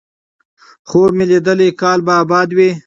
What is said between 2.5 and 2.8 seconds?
وي،